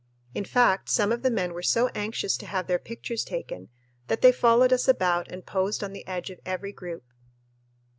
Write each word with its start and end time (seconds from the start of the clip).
In 0.33 0.45
fact, 0.45 0.89
some 0.89 1.11
of 1.11 1.21
the 1.21 1.29
men 1.29 1.53
were 1.53 1.61
so 1.61 1.89
anxious 1.89 2.35
to 2.37 2.47
have 2.47 2.65
their 2.65 2.79
pictures 2.79 3.23
taken 3.23 3.69
that 4.07 4.21
they 4.23 4.31
followed 4.31 4.73
us 4.73 4.87
about 4.87 5.27
and 5.31 5.45
posed 5.45 5.83
on 5.83 5.93
the 5.93 6.07
edge 6.07 6.31
of 6.31 6.39
every 6.43 6.71
group. 6.73 7.03